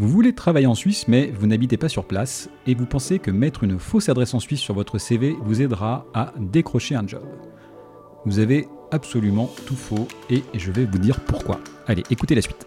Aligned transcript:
Vous 0.00 0.08
voulez 0.08 0.32
travailler 0.34 0.66
en 0.66 0.74
Suisse, 0.74 1.08
mais 1.08 1.30
vous 1.30 1.46
n'habitez 1.46 1.76
pas 1.76 1.90
sur 1.90 2.06
place, 2.06 2.48
et 2.66 2.74
vous 2.74 2.86
pensez 2.86 3.18
que 3.18 3.30
mettre 3.30 3.64
une 3.64 3.78
fausse 3.78 4.08
adresse 4.08 4.32
en 4.32 4.40
Suisse 4.40 4.60
sur 4.60 4.72
votre 4.72 4.96
CV 4.96 5.36
vous 5.42 5.60
aidera 5.60 6.06
à 6.14 6.32
décrocher 6.38 6.94
un 6.94 7.06
job. 7.06 7.22
Vous 8.24 8.38
avez 8.38 8.66
absolument 8.92 9.50
tout 9.66 9.76
faux, 9.76 10.08
et 10.30 10.42
je 10.54 10.72
vais 10.72 10.86
vous 10.86 10.96
dire 10.96 11.20
pourquoi. 11.20 11.60
Allez, 11.86 12.02
écoutez 12.08 12.34
la 12.34 12.40
suite. 12.40 12.66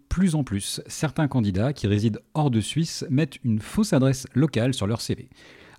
plus 0.11 0.35
en 0.35 0.43
plus. 0.43 0.81
Certains 0.87 1.29
candidats 1.29 1.71
qui 1.71 1.87
résident 1.87 2.19
hors 2.33 2.51
de 2.51 2.59
Suisse 2.59 3.05
mettent 3.09 3.37
une 3.45 3.59
fausse 3.59 3.93
adresse 3.93 4.27
locale 4.35 4.73
sur 4.73 4.85
leur 4.85 4.99
CV. 4.99 5.29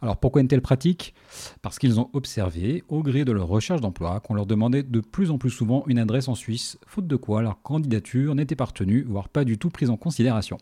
Alors 0.01 0.17
pourquoi 0.17 0.41
une 0.41 0.49
telle 0.49 0.63
pratique? 0.63 1.15
Parce 1.61 1.79
qu'ils 1.79 2.01
ont 2.01 2.09
observé, 2.15 2.83
au 2.89 3.03
gré 3.03 3.27
de 3.27 3.33
leur 3.33 3.47
recherche 3.47 3.83
d'emploi, 3.83 4.21
qu'on 4.21 4.33
leur 4.33 4.47
demandait 4.47 4.85
de 4.85 5.01
plus 5.01 5.31
en 5.31 5.37
plus 5.37 5.51
souvent 5.51 5.85
une 5.87 5.99
adresse 5.99 6.29
en 6.29 6.35
Suisse, 6.35 6.79
faute 6.87 7.07
de 7.07 7.15
quoi 7.15 7.43
leur 7.43 7.61
candidature 7.61 8.35
n'était 8.35 8.57
pas 8.57 8.65
retenue, 8.65 9.05
voire 9.07 9.29
pas 9.29 9.45
du 9.45 9.59
tout 9.59 9.69
prise 9.69 9.91
en 9.91 9.99
considération. 9.99 10.57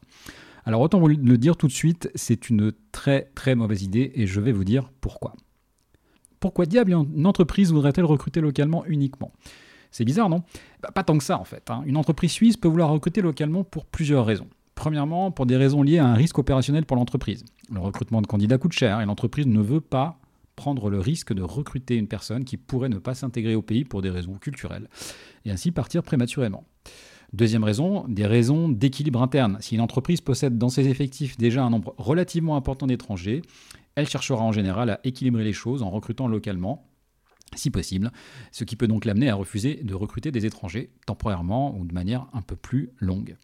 Alors 0.65 0.80
autant 0.80 0.98
vous 0.98 1.07
le 1.07 1.38
dire 1.38 1.57
tout 1.57 1.68
de 1.68 1.73
suite, 1.73 2.10
c'est 2.16 2.51
une 2.51 2.73
très 2.91 3.30
très 3.37 3.55
mauvaise 3.55 3.84
idée 3.84 4.10
et 4.16 4.27
je 4.27 4.41
vais 4.41 4.52
vous 4.52 4.65
dire 4.65 4.91
pourquoi. 5.01 5.37
Pourquoi 6.40 6.66
diable 6.66 6.90
une 6.90 7.27
entreprise 7.27 7.71
voudrait-elle 7.73 8.05
recruter 8.05 8.40
localement 8.40 8.84
uniquement? 8.87 9.30
C'est 9.91 10.05
bizarre, 10.05 10.29
non? 10.29 10.43
Bah, 10.83 10.91
Pas 10.95 11.02
tant 11.02 11.19
que 11.19 11.24
ça, 11.24 11.38
en 11.38 11.45
fait. 11.45 11.71
Hein. 11.71 11.83
Une 11.87 11.96
entreprise 11.96 12.33
suisse 12.33 12.57
peut 12.57 12.69
vouloir 12.69 12.91
recruter 12.91 13.21
localement 13.21 13.65
pour 13.65 13.85
plusieurs 13.87 14.27
raisons. 14.27 14.49
Premièrement, 14.74 15.30
pour 15.30 15.46
des 15.46 15.57
raisons 15.57 15.83
liées 15.83 15.99
à 15.99 16.07
un 16.07 16.15
risque 16.15 16.38
opérationnel 16.38 16.87
pour 16.87 16.96
l'entreprise. 16.96 17.45
Le 17.73 17.80
recrutement 17.80 18.23
de 18.23 18.27
candidats 18.27 18.59
coûte 18.59 18.73
cher 18.73 19.01
et 19.01 19.05
l'entreprise 19.05 19.46
ne 19.46 19.61
veut 19.61 19.80
pas 19.83 20.18
prendre 20.57 20.91
le 20.91 21.01
risque 21.01 21.33
de 21.33 21.43
recruter 21.43 21.96
une 21.96 22.09
personne 22.09 22.45
qui 22.45 22.57
pourrait 22.57 22.88
ne 22.88 22.99
pas 22.99 23.15
s'intégrer 23.15 23.55
au 23.55 23.63
pays 23.63 23.85
pour 23.85 24.02
des 24.02 24.11
raisons 24.11 24.35
culturelles 24.35 24.88
et 25.45 25.51
ainsi 25.51 25.71
partir 25.71 26.02
prématurément. 26.02 26.65
Deuxième 27.33 27.65
raison, 27.65 28.05
des 28.09 28.27
raisons 28.27 28.68
d'équilibre 28.68 29.23
interne. 29.23 29.59
Si 29.61 29.74
une 29.74 29.80
entreprise 29.80 30.21
possède 30.21 30.59
dans 30.59 30.68
ses 30.68 30.88
effectifs 30.88 31.38
déjà 31.38 31.63
un 31.63 31.71
nombre 31.71 31.95
relativement 31.96 32.57
important 32.57 32.87
d'étrangers, 32.87 33.43
elle 33.95 34.09
cherchera 34.09 34.43
en 34.43 34.52
général 34.52 34.91
à 34.91 35.01
équilibrer 35.05 35.45
les 35.45 35.52
choses 35.52 35.83
en 35.83 35.91
recrutant 35.91 36.27
localement 36.27 36.90
si 37.56 37.70
possible, 37.70 38.12
ce 38.52 38.65
qui 38.65 38.76
peut 38.76 38.88
donc 38.88 39.04
l'amener 39.04 39.29
à 39.29 39.34
refuser 39.34 39.80
de 39.82 39.95
recruter 39.95 40.30
des 40.30 40.46
étrangers 40.46 40.90
temporairement 41.06 41.76
ou 41.76 41.84
de 41.84 41.95
manière 41.95 42.26
un 42.32 42.43
peu 42.43 42.56
plus 42.56 42.90
longue. 42.98 43.37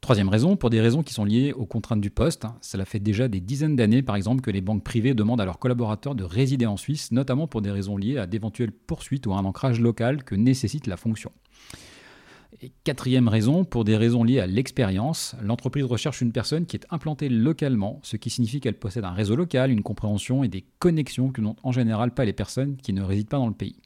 Troisième 0.00 0.28
raison, 0.28 0.56
pour 0.56 0.70
des 0.70 0.80
raisons 0.80 1.02
qui 1.02 1.12
sont 1.12 1.24
liées 1.24 1.52
aux 1.52 1.66
contraintes 1.66 2.00
du 2.00 2.10
poste. 2.10 2.46
Cela 2.60 2.84
fait 2.84 3.00
déjà 3.00 3.26
des 3.26 3.40
dizaines 3.40 3.74
d'années, 3.74 4.02
par 4.02 4.14
exemple, 4.14 4.40
que 4.40 4.52
les 4.52 4.60
banques 4.60 4.84
privées 4.84 5.14
demandent 5.14 5.40
à 5.40 5.44
leurs 5.44 5.58
collaborateurs 5.58 6.14
de 6.14 6.22
résider 6.22 6.66
en 6.66 6.76
Suisse, 6.76 7.10
notamment 7.10 7.48
pour 7.48 7.60
des 7.60 7.72
raisons 7.72 7.96
liées 7.96 8.18
à 8.18 8.26
d'éventuelles 8.26 8.70
poursuites 8.70 9.26
ou 9.26 9.32
à 9.32 9.38
un 9.38 9.44
ancrage 9.44 9.80
local 9.80 10.22
que 10.22 10.36
nécessite 10.36 10.86
la 10.86 10.96
fonction. 10.96 11.32
Et 12.62 12.72
quatrième 12.84 13.28
raison, 13.28 13.64
pour 13.64 13.84
des 13.84 13.96
raisons 13.96 14.24
liées 14.24 14.40
à 14.40 14.46
l'expérience, 14.46 15.36
l'entreprise 15.42 15.84
recherche 15.84 16.22
une 16.22 16.32
personne 16.32 16.64
qui 16.64 16.76
est 16.76 16.86
implantée 16.90 17.28
localement, 17.28 18.00
ce 18.02 18.16
qui 18.16 18.30
signifie 18.30 18.60
qu'elle 18.60 18.78
possède 18.78 19.04
un 19.04 19.10
réseau 19.10 19.36
local, 19.36 19.70
une 19.70 19.82
compréhension 19.82 20.42
et 20.42 20.48
des 20.48 20.64
connexions 20.78 21.30
que 21.30 21.42
n'ont 21.42 21.56
en 21.62 21.72
général 21.72 22.14
pas 22.14 22.24
les 22.24 22.32
personnes 22.32 22.76
qui 22.76 22.94
ne 22.94 23.02
résident 23.02 23.28
pas 23.28 23.36
dans 23.38 23.48
le 23.48 23.54
pays. 23.54 23.76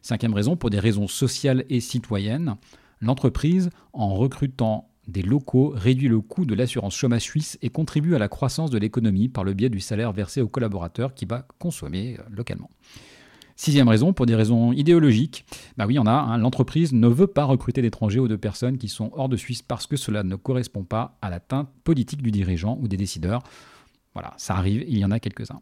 Cinquième 0.00 0.34
raison, 0.34 0.56
pour 0.56 0.70
des 0.70 0.80
raisons 0.80 1.06
sociales 1.06 1.64
et 1.68 1.78
citoyennes, 1.78 2.56
l'entreprise, 3.00 3.70
en 3.92 4.14
recrutant 4.14 4.88
des 5.06 5.22
locaux, 5.22 5.72
réduit 5.74 6.08
le 6.08 6.20
coût 6.20 6.44
de 6.44 6.54
l'assurance 6.54 6.96
chômage 6.96 7.22
suisse 7.22 7.56
et 7.62 7.70
contribue 7.70 8.16
à 8.16 8.18
la 8.18 8.28
croissance 8.28 8.70
de 8.70 8.78
l'économie 8.78 9.28
par 9.28 9.44
le 9.44 9.52
biais 9.52 9.68
du 9.68 9.80
salaire 9.80 10.12
versé 10.12 10.40
aux 10.40 10.48
collaborateurs 10.48 11.14
qui 11.14 11.24
va 11.24 11.46
consommer 11.58 12.16
euh, 12.18 12.22
localement. 12.30 12.70
Sixième 13.62 13.86
raison, 13.86 14.12
pour 14.12 14.26
des 14.26 14.34
raisons 14.34 14.72
idéologiques, 14.72 15.44
bah 15.76 15.84
oui, 15.86 15.96
on 15.96 16.06
a, 16.06 16.10
hein, 16.10 16.36
l'entreprise 16.36 16.92
ne 16.92 17.06
veut 17.06 17.28
pas 17.28 17.44
recruter 17.44 17.80
d'étrangers 17.80 18.18
ou 18.18 18.26
de 18.26 18.34
personnes 18.34 18.76
qui 18.76 18.88
sont 18.88 19.12
hors 19.14 19.28
de 19.28 19.36
Suisse 19.36 19.62
parce 19.62 19.86
que 19.86 19.96
cela 19.96 20.24
ne 20.24 20.34
correspond 20.34 20.82
pas 20.82 21.16
à 21.22 21.30
la 21.30 21.38
teinte 21.38 21.68
politique 21.84 22.22
du 22.22 22.32
dirigeant 22.32 22.76
ou 22.82 22.88
des 22.88 22.96
décideurs. 22.96 23.44
Voilà, 24.14 24.34
ça 24.36 24.56
arrive, 24.56 24.84
il 24.88 24.98
y 24.98 25.04
en 25.04 25.12
a 25.12 25.20
quelques-uns. 25.20 25.60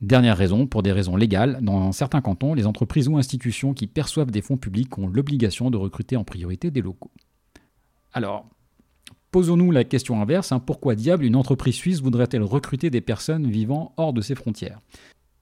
Dernière 0.00 0.36
raison, 0.36 0.66
pour 0.66 0.82
des 0.82 0.90
raisons 0.90 1.14
légales, 1.14 1.60
dans 1.62 1.92
certains 1.92 2.20
cantons, 2.20 2.54
les 2.54 2.66
entreprises 2.66 3.06
ou 3.06 3.18
institutions 3.18 3.72
qui 3.72 3.86
perçoivent 3.86 4.32
des 4.32 4.42
fonds 4.42 4.56
publics 4.56 4.98
ont 4.98 5.06
l'obligation 5.06 5.70
de 5.70 5.76
recruter 5.76 6.16
en 6.16 6.24
priorité 6.24 6.72
des 6.72 6.82
locaux. 6.82 7.12
Alors, 8.12 8.48
posons-nous 9.30 9.70
la 9.70 9.84
question 9.84 10.20
inverse, 10.20 10.50
hein, 10.50 10.58
pourquoi 10.58 10.96
diable 10.96 11.24
une 11.24 11.36
entreprise 11.36 11.76
suisse 11.76 12.00
voudrait-elle 12.00 12.42
recruter 12.42 12.90
des 12.90 13.00
personnes 13.00 13.48
vivant 13.48 13.94
hors 13.96 14.12
de 14.12 14.22
ses 14.22 14.34
frontières? 14.34 14.80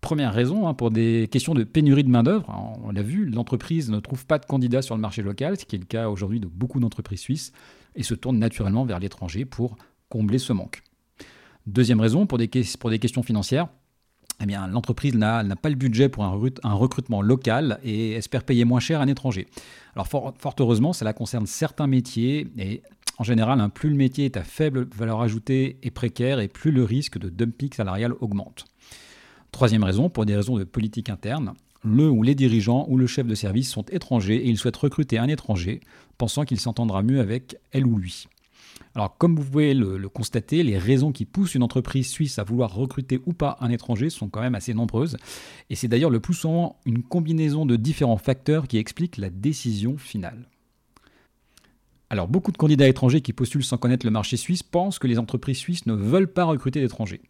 Première 0.00 0.32
raison, 0.32 0.69
hein, 0.69 0.75
pour 0.75 0.91
des 0.91 1.28
questions 1.31 1.54
de 1.54 1.64
pénurie 1.64 2.04
de 2.04 2.09
main-d'œuvre, 2.09 2.78
on 2.84 2.92
l'a 2.92 3.03
vu, 3.03 3.26
l'entreprise 3.26 3.91
ne 3.91 3.98
trouve 3.98 4.26
pas 4.26 4.38
de 4.38 4.47
candidats 4.47 4.81
sur 4.81 4.94
le 4.94 5.00
marché 5.00 5.22
local, 5.22 5.59
ce 5.59 5.64
qui 5.64 5.75
est 5.76 5.78
le 5.78 5.84
cas 5.84 6.09
aujourd'hui 6.09 6.38
de 6.38 6.47
beaucoup 6.47 6.78
d'entreprises 6.78 7.20
suisses, 7.20 7.53
et 7.97 8.04
se 8.04 8.14
tourne 8.14 8.38
naturellement 8.38 8.84
vers 8.84 9.00
l'étranger 9.00 9.44
pour 9.44 9.76
combler 10.08 10.38
ce 10.38 10.53
manque. 10.53 10.82
Deuxième 11.66 12.00
raison, 12.00 12.26
pour 12.26 12.38
des, 12.38 12.48
questions 12.48 13.22
financières, 13.22 13.69
eh 14.41 14.47
l'entreprise 14.70 15.14
n'a 15.16 15.44
pas 15.56 15.69
le 15.69 15.75
budget 15.75 16.08
pour 16.08 16.25
un, 16.25 16.41
un, 16.62 16.75
recrutement 16.75 17.20
local 17.20 17.81
et 17.82 18.12
espère 18.12 18.44
payer 18.44 18.64
moins 18.64 18.81
cher 18.81 19.00
à 19.00 19.03
un 19.03 19.08
étranger. 19.08 19.48
Alors 19.97 20.06
fort, 20.06 20.32
heureusement, 20.60 20.92
cela 20.92 21.12
concerne 21.12 21.47
certains 21.47 21.88
métiers 21.88 22.47
et 22.56 22.82
en 23.19 23.25
général, 23.25 23.60
hein, 23.60 23.69
plus 23.69 23.91
le 23.91 23.97
métier 23.97 24.26
est 24.26 24.37
à 24.37 24.44
faible 24.44 24.88
valeur 24.94 25.20
ajoutée 25.20 25.76
et 25.82 25.91
précaire 25.91 26.38
et 26.38 26.47
plus 26.47 26.70
le 26.70 26.84
risque 26.84 27.19
de 27.19 27.28
dumping 27.28 27.72
salarial 27.72 28.12
augmente. 28.20 28.64
Troisième 29.53 29.84
raison, 29.84 30.09
pour 30.10 30.26
des 30.26 30.36
raisons 30.36 30.59
de 30.59 30.64
politique 30.64 31.10
interne, 31.10 31.54
le 31.84 32.09
ou 32.10 32.22
les 32.22 32.34
dirigeants 32.34 32.86
ou 32.88 32.97
le 32.97 33.06
chef 33.06 33.26
de 33.26 33.34
service 33.34 33.70
sont 33.70 33.84
étrangers 33.84 34.36
et 34.36 34.48
ils 34.48 34.59
souhaitent 34.59 34.76
recruter 34.76 35.19
un 35.19 35.28
étranger, 35.28 35.81
pensant 36.16 36.44
qu'il 36.44 36.60
s'entendra 36.60 37.03
mieux 37.03 37.20
avec 37.20 37.56
elle 37.72 37.87
ou 37.87 37.98
lui. 37.98 38.26
Alors 38.94 39.16
comme 39.16 39.37
vous 39.37 39.44
pouvez 39.44 39.75
le, 39.75 40.08
constater, 40.08 40.62
les 40.62 40.78
raisons 40.78 41.12
qui 41.12 41.25
poussent 41.25 41.54
une 41.54 41.62
entreprise 41.62 42.08
suisse 42.08 42.38
à 42.38 42.44
vouloir 42.44 42.75
recruter 42.75 43.20
ou 43.26 43.32
pas 43.32 43.56
un 43.60 43.70
étranger 43.70 44.10
sont 44.10 44.28
quand 44.28 44.41
même 44.41 44.54
assez 44.54 44.75
nombreuses, 44.75 45.16
et 45.70 45.76
c'est 45.76 45.88
d'ailleurs 45.88 46.10
le 46.10 46.20
plus 46.20 46.34
souvent 46.34 46.76
une 46.84 47.03
combinaison 47.03 47.66
de 47.66 47.76
différents 47.76 48.16
facteurs 48.16 48.66
qui 48.66 48.78
expliquent 48.78 49.16
la 49.16 49.31
décision 49.31 49.98
finale. 49.98 50.48
Alors 52.10 52.26
beaucoup 52.26 52.52
de 52.52 52.56
candidats 52.56 52.88
étrangers 52.88 53.20
qui 53.20 53.32
postulent 53.32 53.64
sans 53.64 53.76
connaître 53.76 54.06
le 54.06 54.10
marché 54.10 54.36
suisse 54.36 54.62
pensent 54.62 54.98
que 54.98 55.06
les 55.06 55.19
entreprises 55.19 55.58
suisses 55.58 55.86
ne 55.86 55.92
veulent 55.92 56.32
pas 56.32 56.44
recruter 56.44 56.80
d'étrangers. 56.80 57.20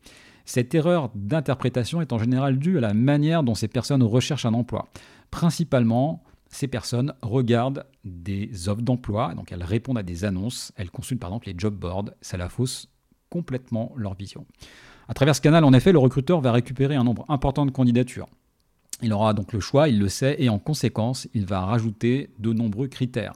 Cette 0.44 0.74
erreur 0.74 1.10
d'interprétation 1.14 2.00
est 2.00 2.12
en 2.12 2.18
général 2.18 2.58
due 2.58 2.78
à 2.78 2.80
la 2.80 2.94
manière 2.94 3.42
dont 3.42 3.54
ces 3.54 3.68
personnes 3.68 4.02
recherchent 4.02 4.46
un 4.46 4.54
emploi. 4.54 4.88
Principalement, 5.30 6.22
ces 6.48 6.68
personnes 6.68 7.12
regardent 7.22 7.84
des 8.04 8.68
offres 8.68 8.82
d'emploi, 8.82 9.34
donc 9.34 9.52
elles 9.52 9.64
répondent 9.64 9.98
à 9.98 10.02
des 10.02 10.24
annonces, 10.24 10.72
elles 10.76 10.90
consultent 10.90 11.20
par 11.20 11.30
exemple 11.30 11.48
les 11.48 11.54
job 11.58 11.74
boards, 11.74 12.10
ça 12.22 12.36
la 12.38 12.48
fausse 12.48 12.88
complètement 13.28 13.92
leur 13.96 14.14
vision. 14.14 14.46
À 15.08 15.14
travers 15.14 15.34
ce 15.34 15.40
canal, 15.40 15.64
en 15.64 15.72
effet, 15.72 15.92
le 15.92 15.98
recruteur 15.98 16.40
va 16.40 16.52
récupérer 16.52 16.94
un 16.94 17.04
nombre 17.04 17.26
important 17.28 17.66
de 17.66 17.70
candidatures. 17.70 18.28
Il 19.02 19.12
aura 19.12 19.34
donc 19.34 19.52
le 19.52 19.60
choix, 19.60 19.88
il 19.88 19.98
le 19.98 20.08
sait, 20.08 20.36
et 20.38 20.48
en 20.48 20.58
conséquence, 20.58 21.28
il 21.34 21.44
va 21.44 21.60
rajouter 21.60 22.30
de 22.38 22.52
nombreux 22.52 22.88
critères 22.88 23.34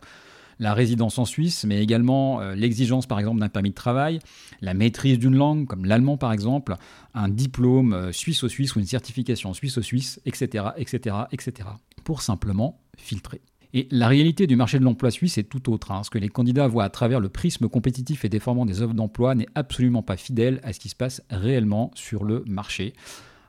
la 0.62 0.74
résidence 0.74 1.18
en 1.18 1.24
Suisse, 1.24 1.64
mais 1.64 1.82
également 1.82 2.40
euh, 2.40 2.54
l'exigence 2.54 3.06
par 3.06 3.18
exemple 3.18 3.40
d'un 3.40 3.48
permis 3.48 3.70
de 3.70 3.74
travail, 3.74 4.20
la 4.60 4.74
maîtrise 4.74 5.18
d'une 5.18 5.34
langue 5.34 5.66
comme 5.66 5.84
l'allemand 5.84 6.16
par 6.16 6.32
exemple, 6.32 6.76
un 7.14 7.28
diplôme 7.28 7.92
euh, 7.92 8.12
suisse 8.12 8.44
au 8.44 8.48
suisse 8.48 8.76
ou 8.76 8.78
une 8.78 8.86
certification 8.86 9.52
suisse 9.54 9.76
au 9.78 9.82
suisse, 9.82 10.20
etc., 10.24 10.66
etc., 10.76 11.16
etc., 11.32 11.68
pour 12.04 12.22
simplement 12.22 12.80
filtrer. 12.96 13.40
Et 13.74 13.88
la 13.90 14.06
réalité 14.06 14.46
du 14.46 14.54
marché 14.54 14.78
de 14.78 14.84
l'emploi 14.84 15.10
suisse 15.10 15.36
est 15.36 15.44
tout 15.44 15.72
autre. 15.72 15.90
Hein. 15.90 16.02
Ce 16.04 16.10
que 16.10 16.18
les 16.18 16.28
candidats 16.28 16.68
voient 16.68 16.84
à 16.84 16.90
travers 16.90 17.18
le 17.20 17.28
prisme 17.28 17.68
compétitif 17.68 18.24
et 18.24 18.28
déformant 18.28 18.66
des 18.66 18.82
offres 18.82 18.94
d'emploi 18.94 19.34
n'est 19.34 19.48
absolument 19.54 20.02
pas 20.02 20.16
fidèle 20.16 20.60
à 20.62 20.72
ce 20.72 20.78
qui 20.78 20.90
se 20.90 20.96
passe 20.96 21.22
réellement 21.30 21.90
sur 21.94 22.22
le 22.22 22.44
marché. 22.46 22.92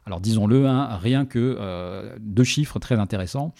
Alors 0.05 0.19
disons-le, 0.19 0.67
hein, 0.67 0.97
rien 0.97 1.25
que 1.25 1.57
euh, 1.59 2.15
deux 2.19 2.43
chiffres 2.43 2.79
très 2.79 2.99
intéressants. 2.99 3.53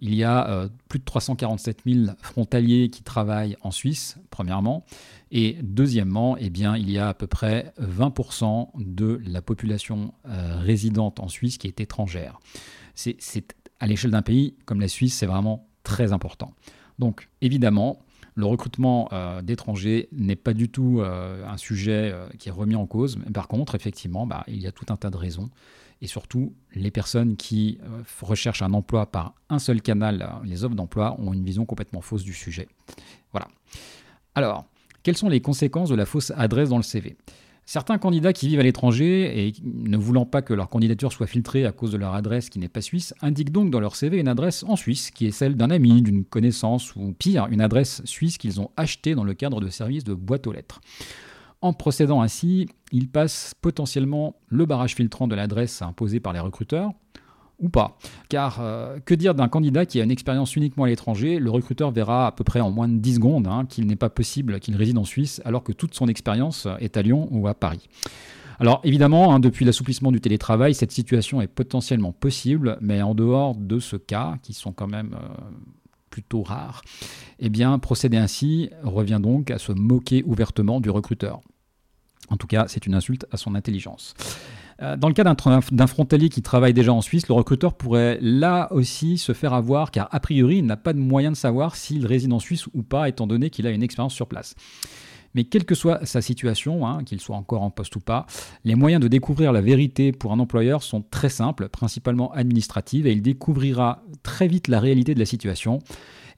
Il 0.00 0.14
y 0.14 0.24
a 0.24 0.48
euh, 0.48 0.68
plus 0.88 0.98
de 0.98 1.04
347 1.04 1.82
000 1.86 2.12
frontaliers 2.22 2.88
qui 2.88 3.02
travaillent 3.02 3.56
en 3.60 3.70
Suisse, 3.70 4.16
premièrement. 4.30 4.84
Et 5.30 5.58
deuxièmement, 5.62 6.36
eh 6.38 6.48
bien, 6.48 6.76
il 6.76 6.90
y 6.90 6.98
a 6.98 7.08
à 7.08 7.14
peu 7.14 7.26
près 7.26 7.72
20% 7.80 8.70
de 8.76 9.20
la 9.26 9.42
population 9.42 10.14
euh, 10.26 10.58
résidente 10.60 11.20
en 11.20 11.28
Suisse 11.28 11.58
qui 11.58 11.66
est 11.66 11.80
étrangère. 11.80 12.40
C'est, 12.94 13.54
à 13.78 13.86
l'échelle 13.86 14.10
d'un 14.10 14.22
pays 14.22 14.54
comme 14.64 14.80
la 14.80 14.88
Suisse, 14.88 15.14
c'est 15.14 15.26
vraiment 15.26 15.68
très 15.84 16.12
important. 16.12 16.54
Donc 16.98 17.28
évidemment, 17.40 18.00
Le 18.36 18.46
recrutement 18.46 19.08
euh, 19.12 19.42
d'étrangers 19.42 20.08
n'est 20.12 20.36
pas 20.36 20.54
du 20.54 20.68
tout 20.70 21.02
un 21.02 21.56
sujet 21.56 22.14
qui 22.38 22.48
est 22.48 22.52
remis 22.52 22.76
en 22.76 22.86
cause. 22.86 23.18
Mais 23.18 23.32
par 23.32 23.48
contre, 23.48 23.74
effectivement, 23.74 24.26
bah, 24.26 24.44
il 24.46 24.62
y 24.62 24.66
a 24.66 24.72
tout 24.72 24.86
un 24.88 24.96
tas 24.96 25.10
de 25.10 25.16
raisons. 25.16 25.50
Et 26.02 26.06
surtout, 26.06 26.54
les 26.74 26.90
personnes 26.90 27.36
qui 27.36 27.78
recherchent 28.22 28.62
un 28.62 28.72
emploi 28.72 29.06
par 29.06 29.34
un 29.50 29.58
seul 29.58 29.82
canal, 29.82 30.40
les 30.44 30.64
offres 30.64 30.74
d'emploi, 30.74 31.16
ont 31.20 31.32
une 31.32 31.44
vision 31.44 31.66
complètement 31.66 32.00
fausse 32.00 32.24
du 32.24 32.32
sujet. 32.32 32.68
Voilà. 33.32 33.48
Alors, 34.34 34.64
quelles 35.02 35.16
sont 35.16 35.28
les 35.28 35.40
conséquences 35.40 35.90
de 35.90 35.94
la 35.94 36.06
fausse 36.06 36.32
adresse 36.36 36.70
dans 36.70 36.76
le 36.76 36.82
CV 36.82 37.16
Certains 37.66 37.98
candidats 37.98 38.32
qui 38.32 38.48
vivent 38.48 38.58
à 38.58 38.64
l'étranger 38.64 39.46
et 39.46 39.52
ne 39.62 39.96
voulant 39.96 40.26
pas 40.26 40.42
que 40.42 40.52
leur 40.52 40.68
candidature 40.68 41.12
soit 41.12 41.28
filtrée 41.28 41.66
à 41.66 41.72
cause 41.72 41.92
de 41.92 41.98
leur 41.98 42.14
adresse 42.14 42.50
qui 42.50 42.58
n'est 42.58 42.68
pas 42.68 42.80
suisse, 42.80 43.14
indiquent 43.22 43.52
donc 43.52 43.70
dans 43.70 43.78
leur 43.78 43.94
CV 43.94 44.18
une 44.18 44.26
adresse 44.26 44.64
en 44.64 44.74
Suisse 44.74 45.12
qui 45.12 45.26
est 45.26 45.30
celle 45.30 45.54
d'un 45.54 45.70
ami, 45.70 46.02
d'une 46.02 46.24
connaissance 46.24 46.96
ou 46.96 47.14
pire, 47.16 47.46
une 47.50 47.60
adresse 47.60 48.02
suisse 48.06 48.38
qu'ils 48.38 48.60
ont 48.60 48.70
achetée 48.76 49.14
dans 49.14 49.22
le 49.22 49.34
cadre 49.34 49.60
de 49.60 49.68
services 49.68 50.02
de 50.02 50.14
boîte 50.14 50.48
aux 50.48 50.52
lettres. 50.52 50.80
En 51.62 51.72
procédant 51.72 52.22
ainsi, 52.22 52.68
ils 52.90 53.08
passent 53.08 53.54
potentiellement 53.60 54.36
le 54.48 54.64
barrage 54.64 54.94
filtrant 54.94 55.28
de 55.28 55.34
l'adresse 55.34 55.82
imposée 55.82 56.20
par 56.20 56.32
les 56.32 56.40
recruteurs, 56.40 56.92
ou 57.60 57.68
pas. 57.68 57.98
Car 58.28 58.58
euh, 58.60 58.98
que 59.04 59.14
dire 59.14 59.34
d'un 59.34 59.48
candidat 59.48 59.86
qui 59.86 60.00
a 60.00 60.04
une 60.04 60.10
expérience 60.10 60.56
uniquement 60.56 60.84
à 60.84 60.88
l'étranger? 60.88 61.38
Le 61.38 61.50
recruteur 61.50 61.90
verra 61.90 62.26
à 62.28 62.32
peu 62.32 62.44
près 62.44 62.60
en 62.60 62.70
moins 62.70 62.88
de 62.88 62.96
10 62.96 63.16
secondes 63.16 63.46
hein, 63.46 63.66
qu'il 63.68 63.86
n'est 63.86 63.96
pas 63.96 64.08
possible 64.08 64.60
qu'il 64.60 64.76
réside 64.76 64.98
en 64.98 65.04
Suisse 65.04 65.40
alors 65.44 65.62
que 65.62 65.72
toute 65.72 65.94
son 65.94 66.08
expérience 66.08 66.66
est 66.80 66.96
à 66.96 67.02
Lyon 67.02 67.28
ou 67.30 67.46
à 67.46 67.54
Paris. 67.54 67.88
Alors 68.58 68.80
évidemment, 68.84 69.32
hein, 69.32 69.40
depuis 69.40 69.64
l'assouplissement 69.64 70.12
du 70.12 70.20
télétravail, 70.20 70.74
cette 70.74 70.92
situation 70.92 71.40
est 71.40 71.46
potentiellement 71.46 72.12
possible, 72.12 72.76
mais 72.80 73.00
en 73.00 73.14
dehors 73.14 73.54
de 73.54 73.78
ce 73.78 73.96
cas, 73.96 74.36
qui 74.42 74.52
sont 74.52 74.72
quand 74.72 74.86
même 74.86 75.14
euh, 75.14 75.50
plutôt 76.10 76.42
rares, 76.42 76.82
eh 77.38 77.48
bien 77.48 77.78
procéder 77.78 78.16
ainsi 78.16 78.70
revient 78.82 79.20
donc 79.22 79.50
à 79.50 79.58
se 79.58 79.72
moquer 79.72 80.22
ouvertement 80.26 80.80
du 80.80 80.90
recruteur. 80.90 81.40
En 82.28 82.36
tout 82.36 82.46
cas, 82.46 82.66
c'est 82.68 82.86
une 82.86 82.94
insulte 82.94 83.26
à 83.32 83.36
son 83.36 83.54
intelligence. 83.54 84.14
Euh, 84.82 84.96
dans 84.96 85.08
le 85.08 85.14
cas 85.14 85.24
d'un 85.24 85.86
frontalier 85.86 86.28
qui 86.28 86.42
travaille 86.42 86.72
déjà 86.72 86.92
en 86.92 87.00
Suisse, 87.02 87.28
le 87.28 87.34
recruteur 87.34 87.74
pourrait 87.74 88.18
là 88.22 88.72
aussi 88.72 89.18
se 89.18 89.32
faire 89.32 89.52
avoir 89.52 89.90
car 89.90 90.08
a 90.10 90.20
priori 90.20 90.58
il 90.58 90.66
n'a 90.66 90.76
pas 90.76 90.92
de 90.92 90.98
moyen 90.98 91.30
de 91.30 91.36
savoir 91.36 91.76
s'il 91.76 92.06
réside 92.06 92.32
en 92.32 92.38
Suisse 92.38 92.66
ou 92.72 92.82
pas 92.82 93.08
étant 93.08 93.26
donné 93.26 93.50
qu'il 93.50 93.66
a 93.66 93.70
une 93.70 93.82
expérience 93.82 94.14
sur 94.14 94.26
place. 94.26 94.54
Mais 95.34 95.44
quelle 95.44 95.64
que 95.64 95.74
soit 95.74 96.04
sa 96.04 96.20
situation, 96.20 96.86
hein, 96.86 97.04
qu'il 97.04 97.20
soit 97.20 97.36
encore 97.36 97.62
en 97.62 97.70
poste 97.70 97.94
ou 97.96 98.00
pas, 98.00 98.26
les 98.64 98.74
moyens 98.74 99.00
de 99.00 99.08
découvrir 99.08 99.52
la 99.52 99.60
vérité 99.60 100.12
pour 100.12 100.32
un 100.32 100.38
employeur 100.38 100.82
sont 100.82 101.02
très 101.02 101.28
simples, 101.28 101.68
principalement 101.68 102.32
administratifs, 102.32 103.06
et 103.06 103.12
il 103.12 103.22
découvrira 103.22 104.02
très 104.22 104.48
vite 104.48 104.68
la 104.68 104.80
réalité 104.80 105.14
de 105.14 105.18
la 105.20 105.26
situation. 105.26 105.78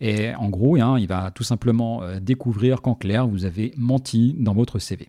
Et 0.00 0.34
en 0.34 0.48
gros, 0.48 0.76
hein, 0.76 0.98
il 0.98 1.06
va 1.06 1.30
tout 1.30 1.44
simplement 1.44 2.02
euh, 2.02 2.18
découvrir 2.20 2.82
qu'en 2.82 2.94
clair, 2.94 3.26
vous 3.26 3.44
avez 3.44 3.72
menti 3.76 4.34
dans 4.38 4.52
votre 4.52 4.78
CV. 4.78 5.08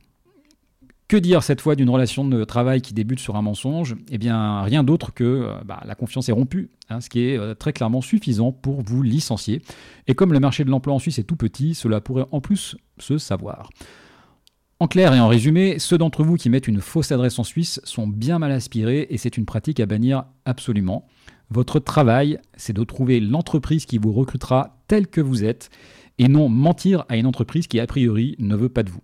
Que 1.08 1.18
dire 1.18 1.44
cette 1.44 1.62
fois 1.62 1.76
d'une 1.76 1.90
relation 1.90 2.26
de 2.26 2.44
travail 2.44 2.82
qui 2.82 2.94
débute 2.94 3.20
sur 3.20 3.36
un 3.36 3.42
mensonge? 3.42 3.96
Eh 4.10 4.18
bien, 4.18 4.62
rien 4.62 4.84
d'autre 4.84 5.14
que 5.14 5.24
euh, 5.24 5.54
bah, 5.66 5.82
la 5.86 5.96
confiance 5.96 6.30
est 6.30 6.32
rompue, 6.32 6.70
hein, 6.90 7.02
ce 7.02 7.10
qui 7.10 7.26
est 7.26 7.38
euh, 7.38 7.54
très 7.56 7.74
clairement 7.74 8.02
suffisant 8.02 8.52
pour 8.52 8.82
vous 8.82 9.02
licencier. 9.02 9.62
Et 10.08 10.16
comme 10.16 10.32
le 10.32 10.40
marché 10.40 10.64
de 10.64 10.70
l'emploi 10.70 10.94
en 10.94 11.00
Suisse 11.00 11.20
est 11.20 11.24
tout 11.24 11.36
petit, 11.36 11.76
cela 11.76 12.00
pourrait 12.00 12.26
en 12.32 12.40
plus 12.40 12.78
se 13.00 13.18
savoir. 13.18 13.70
En 14.80 14.88
clair 14.88 15.14
et 15.14 15.20
en 15.20 15.28
résumé, 15.28 15.80
ceux 15.80 15.98
d'entre 15.98 16.24
vous 16.24 16.36
qui 16.36 16.50
mettent 16.50 16.68
une 16.68 16.82
fausse 16.82 17.12
adresse 17.12 17.40
en 17.40 17.44
Suisse 17.44 17.80
sont 17.84 18.08
bien 18.08 18.40
mal 18.40 18.52
inspirés 18.52 19.08
et 19.10 19.18
c'est 19.18 19.38
une 19.38 19.46
pratique 19.46 19.80
à 19.80 19.86
bannir 19.86 20.26
absolument. 20.46 21.08
Votre 21.50 21.80
travail, 21.80 22.40
c'est 22.58 22.74
de 22.74 22.84
trouver 22.84 23.20
l'entreprise 23.20 23.86
qui 23.86 23.98
vous 23.98 24.12
recrutera 24.12 24.82
tel 24.88 25.08
que 25.08 25.22
vous 25.22 25.44
êtes 25.44 25.70
et 26.18 26.28
non 26.28 26.50
mentir 26.50 27.06
à 27.10 27.16
une 27.16 27.28
entreprise 27.28 27.68
qui 27.68 27.80
a 27.80 27.88
priori 27.88 28.36
ne 28.40 28.56
veut 28.56 28.70
pas 28.70 28.84
de 28.84 28.90
vous. 28.90 29.04